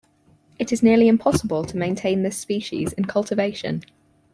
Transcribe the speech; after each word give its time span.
It 0.57 0.71
is 0.71 0.81
nearly 0.81 1.07
impossible 1.07 1.63
to 1.63 1.77
maintain 1.77 2.23
this 2.23 2.35
species 2.35 2.91
in 2.93 3.05
cultivation. 3.05 3.83